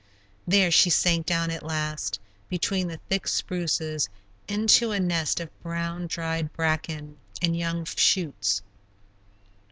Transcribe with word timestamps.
There 0.47 0.71
she 0.71 0.89
sank 0.89 1.27
down 1.27 1.51
at 1.51 1.61
last, 1.61 2.19
between 2.49 2.87
the 2.87 2.97
thick 3.07 3.27
spruces, 3.27 4.09
into 4.47 4.89
a 4.89 4.99
nest 4.99 5.39
of 5.39 5.51
brown, 5.61 6.07
dried 6.07 6.51
bracken 6.53 7.17
and 7.39 7.55
young 7.55 7.85
fern 7.85 7.97
shoots. 7.97 8.63